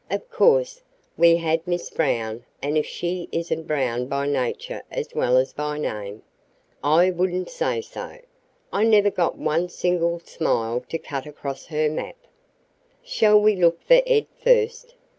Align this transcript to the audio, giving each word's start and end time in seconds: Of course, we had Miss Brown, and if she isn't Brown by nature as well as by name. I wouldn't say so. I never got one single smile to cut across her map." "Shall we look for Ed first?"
Of 0.09 0.31
course, 0.31 0.81
we 1.15 1.35
had 1.37 1.67
Miss 1.67 1.91
Brown, 1.91 2.43
and 2.59 2.75
if 2.75 2.87
she 2.87 3.29
isn't 3.31 3.67
Brown 3.67 4.07
by 4.07 4.25
nature 4.25 4.81
as 4.89 5.13
well 5.13 5.37
as 5.37 5.53
by 5.53 5.77
name. 5.77 6.23
I 6.83 7.11
wouldn't 7.11 7.51
say 7.51 7.81
so. 7.81 8.17
I 8.73 8.83
never 8.83 9.11
got 9.11 9.37
one 9.37 9.69
single 9.69 10.17
smile 10.21 10.83
to 10.89 10.97
cut 10.97 11.27
across 11.27 11.67
her 11.67 11.87
map." 11.87 12.15
"Shall 13.03 13.39
we 13.39 13.55
look 13.55 13.79
for 13.83 14.01
Ed 14.07 14.25
first?" 14.43 14.95